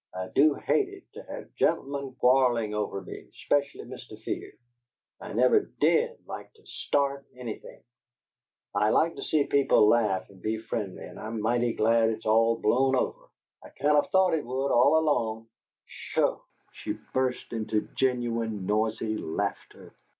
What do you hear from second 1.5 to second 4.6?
gen'lemen quarrelling over me, especially Mr. Fear.